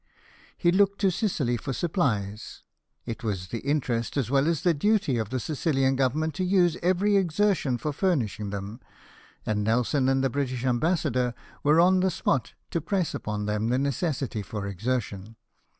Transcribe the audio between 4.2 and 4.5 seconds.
well